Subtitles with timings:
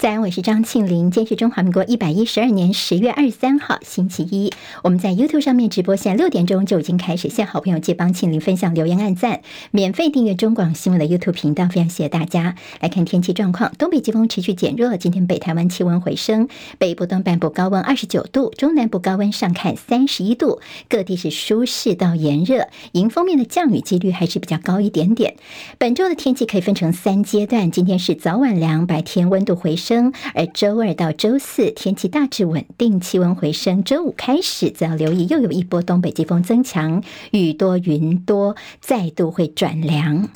[0.00, 1.10] 在安，我是张庆玲。
[1.10, 4.50] 今天是中华民国一百一十二年十月二十三号，星期一。
[4.82, 7.28] 我们在 YouTube 上面直播，现在六点钟就已经开始。
[7.28, 9.42] 谢好朋友借帮庆玲分享、留言、按赞，
[9.72, 11.66] 免费订阅中广新闻的 YouTube 频道。
[11.66, 12.54] 非常谢谢大家。
[12.80, 16.48] 来看天气状况，东北季风持续减弱，今天北台湾气温回升，
[16.78, 22.68] 北部东半部高温二十九度，中南部高温上看三十一度，各地是舒适到炎热。
[22.92, 25.36] 迎风面的降雨几率还是比较高一点点。
[25.76, 29.90] 本周的天气可以分成三阶段，今天是早晚凉，白天温度回升。
[30.34, 33.84] 而周二到周四天气大致稳定，气温回升。
[33.84, 40.28] 周五开始则要留意，又有一波东北季风增强，雨多云多，再度会转凉。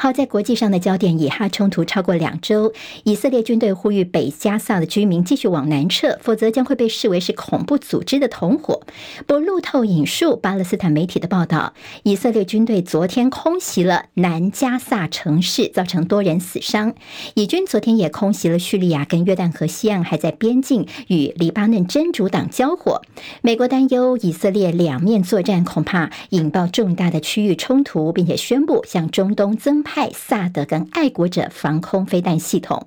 [0.00, 8.80] 好，在国际上的焦点，以哈冲突超过两周，以色列军队呼吁北加萨的居民继续往南撤，否则将会被视为是恐怖组织的同伙。
[9.26, 16.94] 不路透引述巴勒斯坦媒体的报道，以色列军队昨天空袭了南加萨城市，造成多人死伤。
[17.34, 23.02] 以军昨天也空袭了叙利亚跟约旦河西岸，还在边境与黎巴嫩真主党交火。
[23.42, 29.82] 美国担忧以色列两面作战恐怕引爆重大的区域冲突，并且宣布向中东增。
[29.88, 32.86] 派萨德跟爱国者防空飞弹系统，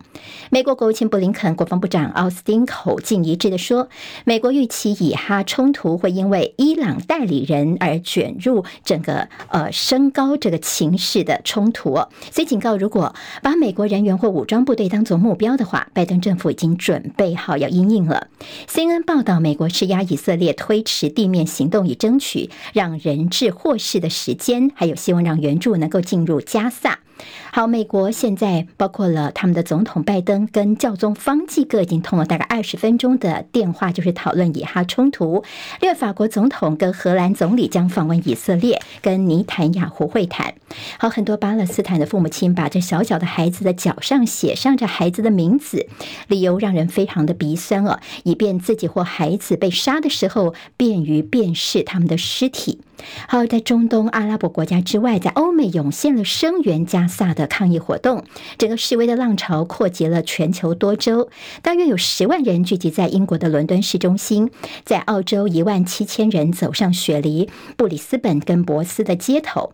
[0.51, 3.89] 美国国务卿布林肯、国防部长奥斯汀口径一致的说，
[4.23, 11.95] 美国预期以哈冲突会因为伊朗代理人而卷入整个呃升高这个情势的冲突，
[12.31, 18.27] 所以警告，如果把美国人员或武装部队当作目标的话，拜登政府已经准备好要应应了。
[18.69, 26.90] CNN 报道，美国施压以色列推迟地面行动，以争取让人质获释的时间，还有希望让援助能够进入加萨。
[26.91, 27.10] ま。
[27.51, 35.43] 好，美国现在包括了他们的总统拜登跟教宗方济各已经通了大概二十分钟的电话，就是讨论以哈冲突。
[35.81, 40.53] 另外，法国总统跟荷兰总理将访问以色列，跟尼坦雅胡会谈。
[40.97, 45.87] 好，很多巴勒斯坦的父母亲把这小小的孩子的脚上写上这孩子的名字，
[46.27, 52.79] 理由让人非常的鼻酸哦，以便自己或孩子被杀的时候便于辨识他们的尸体。
[53.27, 58.23] 好，在中东阿拉伯国家之外，在欧美涌现了声援加萨的抗议活动，
[58.57, 61.29] 整个示威的浪潮扩及了全球多州，
[61.61, 64.49] 大约有十万人聚集在英国的伦敦市中心，
[64.83, 69.73] 在澳洲一万七千人走上雪梨、布里斯本跟博斯的街头。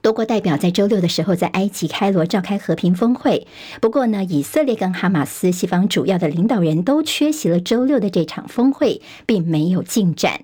[0.00, 3.46] 多国代表在周六的时候在埃及开罗召开和平峰会，
[3.80, 10.42] 不过呢，以色列跟哈马斯西方主要的领导人都缺席了周六的这场峰会，并没有进展。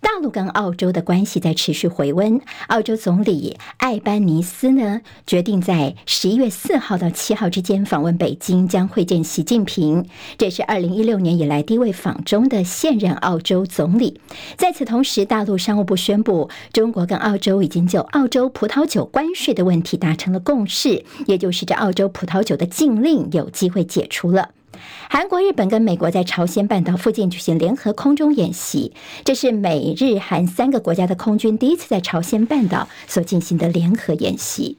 [0.00, 2.40] 大陆跟澳洲的关系在持续回温。
[2.68, 10.06] 澳洲总理艾班尼斯呢，决定在十一月四号到七号之间访问北京，将会见习近平。
[10.38, 14.20] 这是二零一六年以来第一位访中的现任澳洲总理。
[14.56, 24.50] 在此同时，大陆商务部宣布，中国跟澳洲已经就澳洲葡萄酒关税的问题达成了共识，也就是这澳洲葡萄酒的禁令有机会解除了。
[25.08, 28.92] 韩国、日本跟美国在朝鲜半岛附近举行联合空中演习，
[29.24, 34.78] 这是美日韩三个国家的空军第一次在朝鲜半岛所进行的联合演习。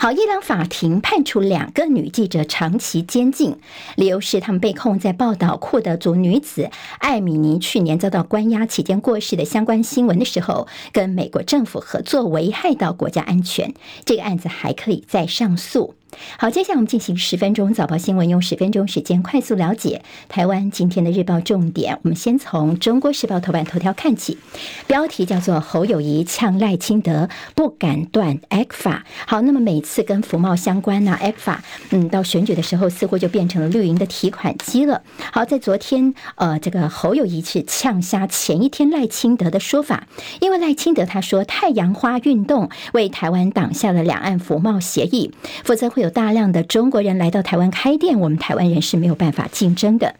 [0.00, 3.58] 好，伊朗法庭判处两个女记者长期监禁，
[3.96, 13.74] 理由是他们被控在报道库德族女子艾米尼去年遭到关押期间过世的相关新闻的时候，跟美国政府合作，危害到国家安全。
[14.04, 15.94] 这个案子还可以再上诉。
[16.36, 21.98] 好，接下来我们进行十分钟早报新闻，用十分钟时间快速了解台湾今天的日报重点。
[22.02, 24.38] 我们先从《中国时报》头版头条看起，
[24.86, 29.02] 标题叫做“侯友谊呛赖清德不敢断 ECFA”。
[29.26, 31.58] 好，那么每次跟服贸相关呢，ECFA，
[31.90, 35.02] 嗯，到选举的时候似乎就变成了绿营的提款机了。
[35.32, 40.06] 好，在昨天，呃，这个侯友谊是呛瞎前一天赖清德的说法，
[40.40, 45.32] 因为赖清德他说太阳花运动为台湾挡下了两岸服贸协议，
[45.64, 45.92] 否则。
[45.98, 50.14] 会有大量的中国人来到台湾开店，我们台湾人是没有办法竞争的。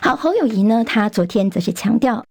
[0.00, 2.24] 好，侯友谊呢，他昨天则是强调。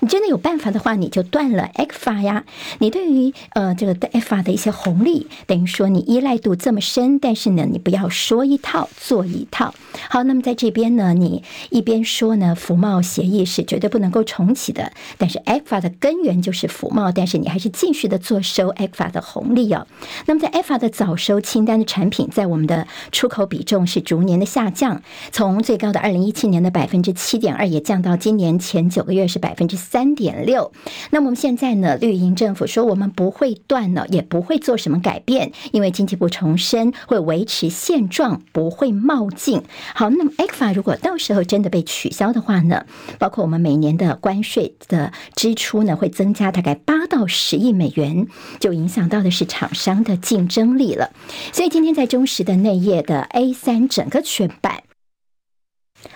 [0.00, 2.44] 你真的有办法的话，你就断了 e f a 呀。
[2.78, 9.74] 你对于呃这个 e f a 的一些红利，等于说你依赖度这么深，但是呢，你不要说一套做一套。
[10.08, 19.86] 好，那么在这边呢，你一边说呢，服贸协议是绝对不能够重启的，但是 e f a 的根源就是服贸，但是你还是继续的做收 e f a 的红利哦。
[20.24, 29.76] 那么在 e f a 的早收清单的产品，在我们的出口比重是逐年的下降，从最高的二零一七年的百分之七点二，也降到今年前九个月是百分之。
[29.90, 30.70] 三点六。
[31.10, 39.62] 那么我们现在呢，绿营政府说我们不会断了，也不会做什么改变，因为经济部重申会维持现状，不会冒进。
[39.94, 42.86] 好，那么 ECFA 如果到时候真的被取消的话呢，
[43.18, 48.28] 包括我们每年的关税的支出呢，会增加大概八到十亿美元，
[48.60, 51.10] 就影响到的是厂商的竞争力了。
[51.52, 54.84] 所以今天在中时的内页的 A 三整个全版。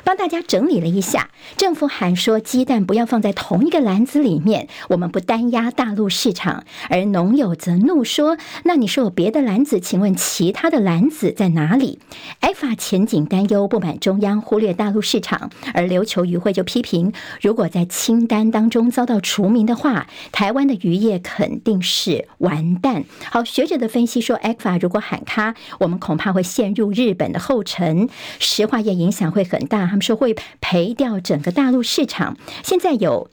[0.04, 11.98] 帮大家整理了一下，政府喊说鸡蛋不要放在同一个篮子里面，我们不单压大陆市场，而农友则怒说：“那你说有别的篮子，请问其他的篮子在哪里
[12.40, 23.04] 埃法前景担忧，不满中央忽略大陆市场，而琉球渔会就批评，如果在清单当中遭到除名的话，台湾的渔业肯定是完蛋。
[23.30, 28.08] 好，学者的分析说，ECFA 如果喊卡，我们恐怕会陷入日本的后尘，
[28.38, 29.73] 石化业影响会很大。
[29.86, 33.30] 他们说会赔掉整个大陆市场，现在有。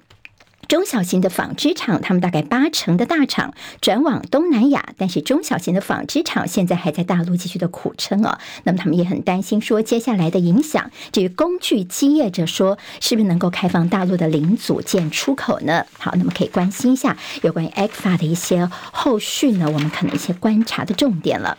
[0.72, 8.38] 中小型的纺织厂，他们大概八成的大厂转往东南亚，但是中小型的纺织厂现在还在大陆继续的苦撑哦。
[8.64, 10.90] 那么他们也很担心说接下来的影响。
[11.12, 15.86] 至于工具机业者说，是不是能够开放大陆的零组件出口呢？
[16.00, 21.58] 好，那么可以关心一下有关于 ECFA 的一些后续呢，我们可能一些观察的重点了。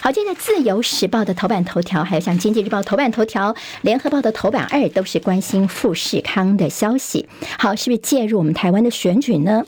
[0.00, 7.28] 好，现在自由时报的头版头条，还有像经济日报头版头条、联合报的头版二，都是关心富士康的消息。
[7.58, 8.53] 好，是不是介入我们？
[8.54, 9.64] 台湾的选举呢？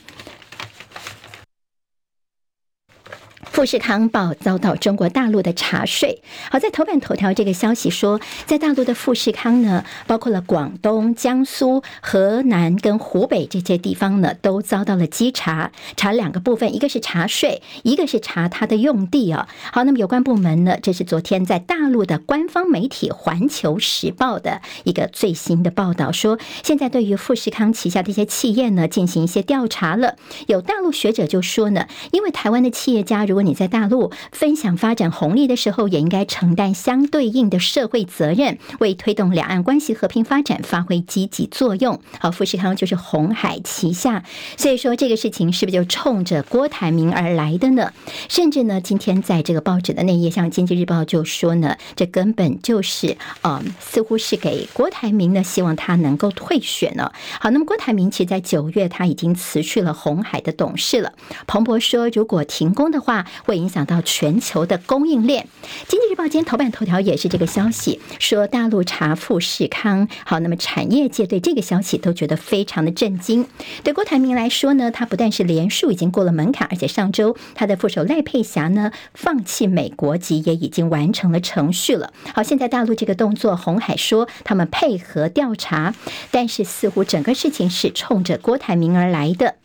[3.57, 6.21] 富士康报遭到中国大陆的查税。
[6.51, 15.73] 好，在头版头条这个消息说，在大陆的富士康呢，包括了广东、江苏、河南跟湖北这些地方呢，都遭到了稽查。
[15.97, 19.49] 查两个部分，一个是查税，一个是查它的用地啊。
[19.73, 30.17] 好，那么有关部门呢，这是昨天在大陆的官方媒体《环球时报》的一个最新的报道，说现在对于富士康旗下的一些企业呢，进行一些调查了。
[30.47, 42.01] 有大陆学者就说呢，因为台湾的企业家如果你在大陆分享发展红利的时候，也应该承担相对应的社会责任，为推动两岸关系和平发展发挥积极作用。
[42.19, 44.25] 好，富士康就是红海旗下，
[44.57, 47.93] 所以说这个事情是不是就冲着郭台铭而来的呢？
[48.29, 57.13] 甚至呢，今天在这个报纸的内页，像《经济日报》就说呢，这根本就是呃，似乎是给郭台铭呢，希望他能够退选了。
[57.41, 61.13] 好，那么郭台铭其实在九月他已经辞去了红海的董事了。
[61.47, 65.47] 彭博说，如果停工的话，会影响到全球的供应链。
[65.87, 70.09] 经济日报今天头版头条也是这个消息，说大陆查富士康。
[70.25, 73.47] 好，那么产业界对这个消息都觉得非常的震惊。
[73.83, 82.13] 对郭台铭来说呢，他不但是连数已经过了门槛，而且上周他的副手赖佩霞呢放弃美国籍也已经完成了程序了。
[82.35, 85.95] 好，现在大陆这个动作，红海说他们配合调查，
[86.31, 89.57] 但是似乎整个事情是冲着郭台铭而来的。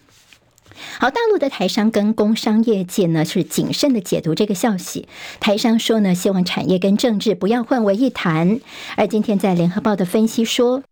[1.00, 5.08] 好，大陆的台商跟工商业界呢是谨慎的解读这个消息。
[5.40, 8.60] 台商说呢，希望产业跟政治不要混为一谈。
[8.96, 10.84] 而今天在联合报的分析说。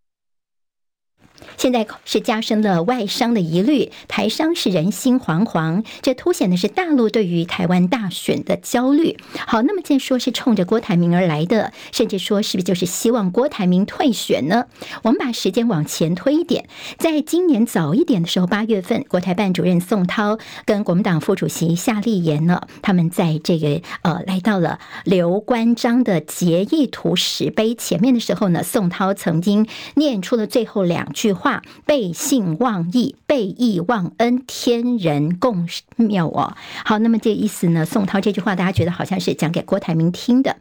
[1.59, 9.17] 现在是加深了外商的疑虑，台商是人心惶惶，这凸显的是大陆对于台湾大选的焦虑。
[9.45, 14.67] 好，那么既然说是冲着郭台铭而来的，甚至说是不是就是希望郭台铭退选呢？
[15.03, 31.48] 我们把时间往前推一点，在今年早一点的时候，八月份，国台办主任宋涛跟国民党副主席夏立言呢，他们在这个呃来到了刘关张的结义图石碑前面的时候呢，宋涛曾经念出了最后两句话。
[31.85, 36.55] 背信忘义，背义忘恩，天人共谬哦。
[36.85, 37.85] 好，那么这个意思呢？
[37.85, 40.55] 宋涛这句话，大家觉得好像是讲给郭台铭听的。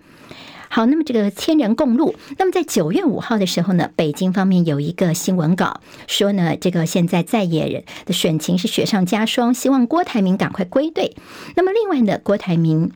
[0.71, 2.15] 好，那么这个千人共怒。
[2.39, 11.17] 那么在九月五号的时候呢，北京方面有一个新闻稿说呢，这个现在在野人的选情是雪上加霜，希望郭台铭赶快归队。
[11.57, 12.93] 那么另外呢，郭台铭。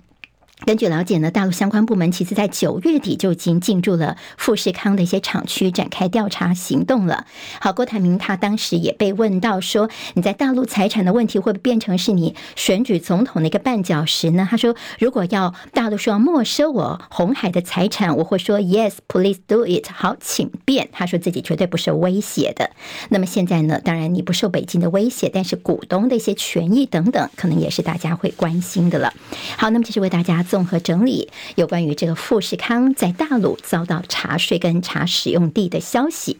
[0.64, 7.26] 根据了解呢，大陆相关部门其实在九月底就已经进驻了富士康的一些厂区，展开调查行动了。
[7.60, 19.88] 好，郭台铭他当时也被问到说：“你在大陆财产的问题会不会变成是你选举总统的一个绊脚石呢？”他说：“如果要大陆说要没收我红海的财产，我会说 Yes, please do it。
[19.92, 22.70] 好，请便。”他说自己绝对不受威胁的。
[23.08, 29.12] 那么现在呢，当然你不受北京的威胁，但是股东的一些权益等等，可能也是大家会关心的了。
[29.56, 30.44] 好，那么这是为大家。
[30.52, 36.36] 综合整理有关于这个富士康在大陆遭到查税跟查使用地的消息。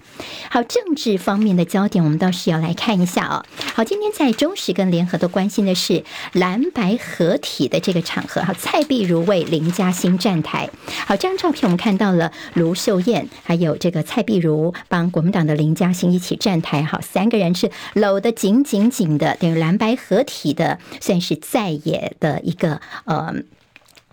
[0.50, 3.42] 好，政治方面的焦点，我们倒是要来看一下哦。
[3.75, 6.04] 好，今天在中时跟联合都关心的是
[6.35, 8.42] 蓝白合体的这个场合。
[8.42, 10.69] 好，蔡壁如为林佳欣站台。
[11.07, 16.83] 好，这张照片我们看到了卢秀燕还有这个蔡壁如帮国民党的林佳欣一起站台。
[16.83, 23.35] 好，三个人是搂得紧紧紧的，等于蓝白合体的，算是在野的一个呃。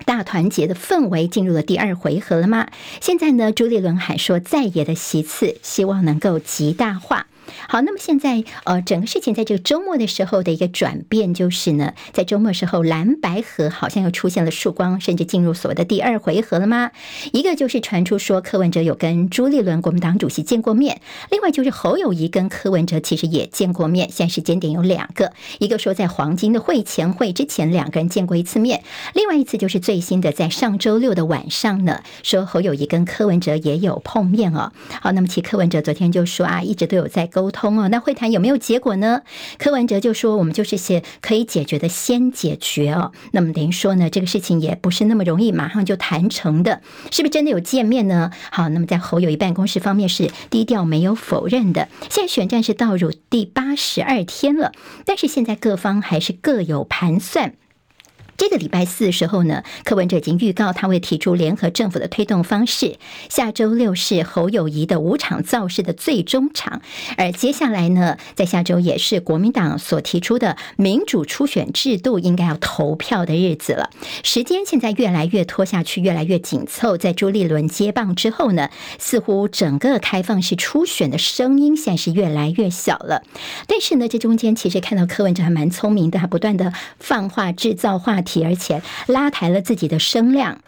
[0.05, 2.67] 大团结的氛围进入了第二回合了吗？
[3.01, 7.27] 现在呢，朱立伦还说，在野的席次希望能够极大化。
[7.67, 16.91] 好，那么现在呃，整个事情在这个周末的时候的一个转变，就是呢，在周末时候，蓝白河好像又出现了曙光，甚至进入所谓的第二回合了吗？
[17.31, 24.09] 一个就是传出说柯文哲有跟朱立伦国民党主席见过面，另外就是侯友谊跟柯文哲其实也见过面。
[24.09, 34.71] 现在时间点有两个，一个说在黄金的会前会之前两个人见过一次面，另外一次就是最新的在上周六的晚上呢，说侯友谊跟柯文哲也有碰面哦。
[35.01, 39.21] 好，那么其柯文哲昨天就说啊，一直都有在沟通哦，那会谈有没有结果呢？
[39.57, 43.13] 柯文哲就说：“我们就是些可以解决的，先解决哦。
[43.31, 46.81] 那么等于说呢，这个事情也不是那么容易马上就谈成的，
[47.11, 48.31] 是不是真的有见面呢？
[48.51, 51.87] 好，那么在侯友谊办公室方面是低调没有否认的。
[52.09, 54.73] 现在选战是倒数第八十二天了，
[55.05, 57.53] 但是现在各方还是各有盘算。”
[58.39, 62.95] 这个礼拜四的时候呢，柯文哲已经预告他会提出联合政府的推动方式。
[63.27, 66.81] 下周六是侯友谊的五场造势的最终场，
[67.17, 73.89] 而接下来呢，在下周也是国民党所提出的民主初选制度应该要投票的日子了。
[74.23, 76.95] 时间现在越来越拖下去，越来越紧凑。
[76.95, 83.21] 在朱立伦接棒之后呢，似乎整个开放式初选的声音现在是越来越小了。
[83.67, 88.28] 但是呢，这中间其实看到柯文哲还蛮聪明的，他不断的放话制造话题。
[88.43, 90.61] 而且拉抬了自己的声量。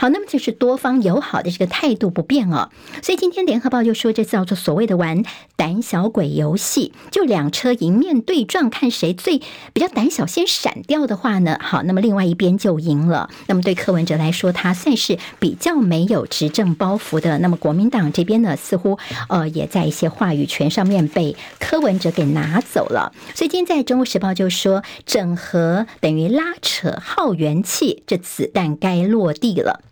[0.00, 2.70] 好，那么就是多方友好的这个态度不变哦，
[3.02, 5.22] 所以今天联合报就说，这叫做所谓的玩
[5.56, 9.42] 胆小鬼游戏，就两车迎面对撞，看谁最
[9.74, 13.28] 比较胆小，先闪掉的话呢，好，那么另外一边就赢了。
[13.46, 17.36] 那么对柯文哲来说，他算是比较没有执政包袱的。
[17.40, 23.12] 那么国民党这边呢，似乎呃也在一些话语权上面被柯文哲给拿走了。
[23.34, 29.82] 所以今天在中国时报就说，整合等于拉扯耗元气，这子弹该落地了。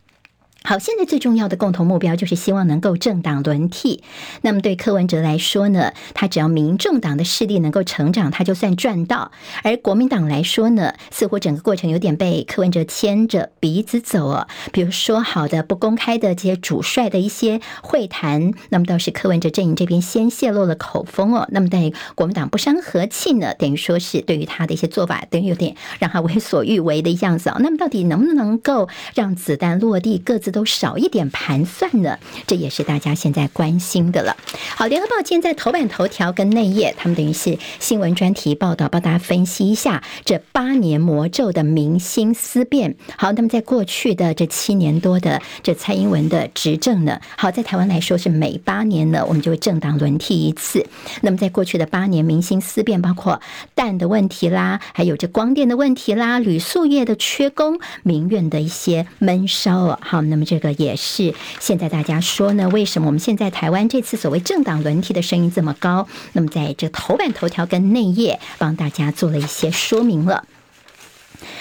[0.68, 4.02] 好，现在最重要的共同目标就是希望能够政党轮替。
[4.42, 9.32] 那么对柯文哲来说呢，他只要民众党的势力能够成长，他就算赚到。
[9.62, 14.46] 而国民党来说呢，似乎整个过程有点被柯文哲牵着鼻子走哦。
[14.70, 21.48] 比如说好的不公开的这些主帅的一些会谈，那么倒是柯文哲阵营这边先泄露了口风哦。
[21.50, 27.56] 那么在国民党不伤和气呢，等于说是对于他的一些做法，等于有点让他为所欲为的样子哦。
[27.60, 30.57] 那么到底能不能够让子弹落地，各自都？
[30.58, 34.36] 都少一点盘算呢，这也是大家现在关心的了。
[34.76, 42.96] 好，联合报今天在头版头条跟内页，他们等于是新闻专题报道，帮大家分析一下这八年魔咒的民心思变。
[43.16, 50.84] 好，那么在过去的这七年多的这蔡英文的执政呢，好，在台湾来说是每八年呢，我们就会政党轮替一次。
[51.20, 53.40] 那么在过去的八年民心思变，包括
[53.76, 60.00] 蛋的问题啦，还有这光电的问题啦，铝塑业的缺工，民怨的一些闷烧啊。
[60.02, 60.44] 好，那么。
[60.44, 66.08] 这个也是现在大家说呢，为什么我们现在台湾这次所谓政党轮替的声音这么高？
[66.32, 70.44] 那么在这头版头条跟内页帮大家做了一些说明了。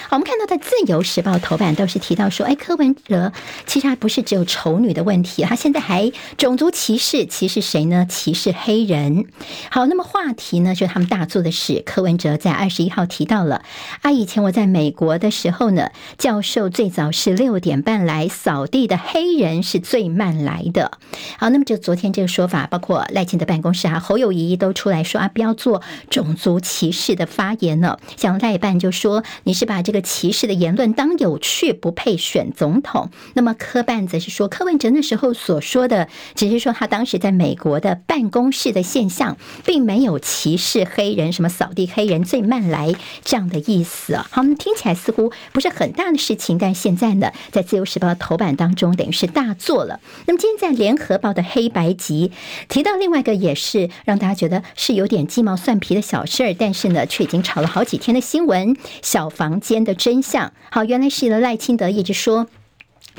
[0.08, 3.32] 好，我们看到在《自由时报》头版都是提到说，哎，柯文哲
[3.66, 8.06] 其实还不是只有丑女的问题，他现在还种族歧视，歧视谁呢？
[8.08, 9.26] 歧视黑人。
[9.70, 13.62] 好，那么话题呢，就是他们大做的是柯文哲在二十一号提到了
[14.02, 20.98] 啊，以前我在美国的时候呢，教授最早是六点半来扫地的，黑人是最慢来的。
[21.38, 28.00] 好，那么就昨天这个说法，包括赖清德办公室啊，侯友谊都出来说啊，不要做种族歧视的发言了。
[28.16, 30.02] 像赖办就说你是把这个。
[30.08, 33.10] 歧视的言论当有趣，不配选总统。
[33.34, 44.26] 那么柯办则是说，柯文哲那时候所说的，只是说他当时在美国的办公室的现象，并没有歧视黑人，什么扫地黑人最慢来这样的意思啊。
[44.30, 50.00] 好，听起来似乎不是很大的事情，但现在呢，在自由时报头版当中，等于是大做了。
[50.26, 52.32] 那么今天在联合报的黑白集
[52.68, 62.46] 提到另外一个，也是让大家觉得是有点鸡毛蒜皮的小事儿，但是呢，却已经炒了好几天的新闻，小房间的真相，好，原来是赖清德一直说。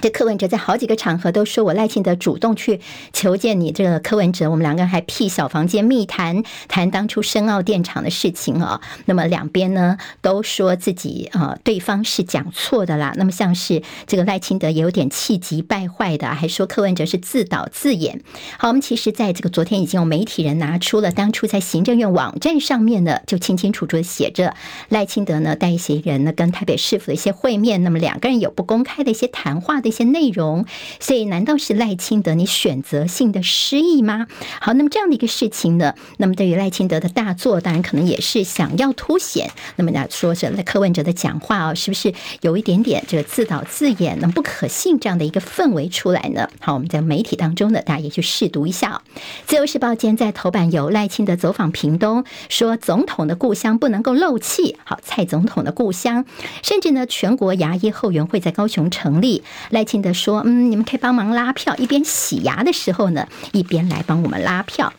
[0.02, 2.80] 这柯文哲在好几个场合都说，我赖清德主动去
[3.12, 8.80] 求见你这个柯文哲，我们两个人还辟小房间密谈，谈当初深澳电厂的事情啊。
[9.06, 13.14] 那么两边呢都说自己啊对方是讲错的啦。
[13.18, 18.22] 那么像是这个赖清德也有点气急败坏的，还说柯文哲是自导自演。
[18.58, 24.56] 好，我们其实在这个昨天已经有媒体人拿出了当初在行政院网站上面呢就清清楚楚的写着
[24.88, 29.89] 赖清德呢带一些人呢跟台北市府的一些会面，那么两个人有不公开的一些谈话的。
[29.90, 30.66] 一些内容，
[31.00, 34.28] 所以难道是赖清德你选择性的失忆吗？
[34.62, 39.52] 好，那么这样的一个事情呢，那么对于赖清德的大作，当然可能也是想要凸显。
[39.76, 46.50] 那么呢，说是柯文哲的讲话啊，是不是有一点点这个自导自演，那不可信这样的一个氛围出来呢？
[46.60, 49.02] 好，我们在媒体当中呢，大家也去试读一下。
[49.46, 54.78] 自由时报今天在头版有赖清德走访屏东，说总统的故乡不能够漏气。
[54.84, 56.26] 好，蔡总统的故乡，
[56.64, 59.44] 甚至呢，全国牙医后援会在高雄成立。
[59.70, 64.92] 赖耐心的说：“嗯，你们可以帮忙拉票，一边洗牙的时候呢，一边来帮我们拉票。”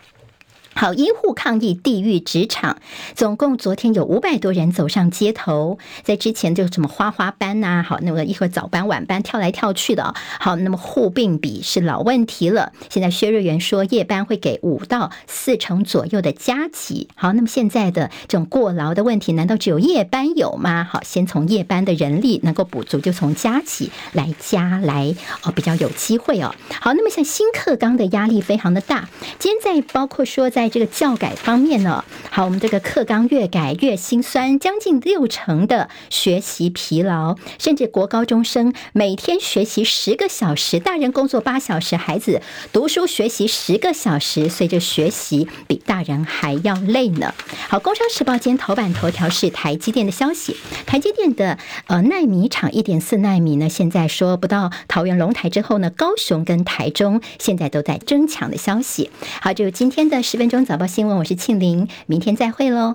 [0.81, 2.79] 好，医护抗议地狱职场，
[3.15, 5.77] 总共昨天有五百多人走上街头。
[6.05, 10.15] 在之前就什么花花班呐、好，那么一会儿早班晚班跳来跳去的。
[10.39, 12.73] 好，那么护病比是老问题了。
[12.89, 17.09] 现在薛瑞元说夜班会给五到四成左右的加给。
[17.15, 20.89] 好，那么现在的这种过劳的问题，难道只有夜班有吗？
[20.91, 26.55] 好，先从夜班的人力能够补足，就从加给来加来哦，比较有机会哦。
[26.81, 29.11] 好，那么像新课纲的压力非常的大。
[29.39, 42.41] 今天在包括说在这个教改方面呢，好，我们这个课纲越改越心酸，将近六成的学习疲劳，甚至国高中生每天学习十个小时，大人工作八小时，孩子
[42.73, 47.35] 读书学习十个小时，随着学习比大人还要累呢。
[47.69, 51.59] 好，《工商时报》今天头版头条是台积电的消息，台积电的
[51.89, 59.11] 呃奈米厂一点四奈米呢，现在说不到桃园龙台之后呢，高雄跟台中现在都在争抢的消息。
[59.43, 60.60] 好，就今天的十分钟。
[60.65, 62.95] 早报新闻，我是庆玲，明天再会喽。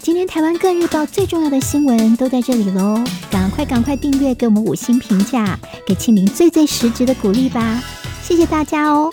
[0.00, 7.82] 今天台湾各日报最重要的新闻都在这里喽，赶快赶快订阅，给我们五星评价，给庆玲最最实质的鼓励吧，
[8.22, 9.12] 谢谢大家哦。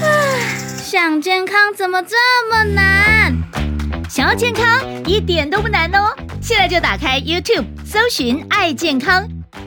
[0.00, 0.06] 啊，
[0.82, 2.16] 想健康怎么这
[2.50, 3.36] 么难？
[4.08, 4.64] 想要健康
[5.06, 9.28] 一点都不难哦，现在就打开 YouTube，搜寻“爱健康”。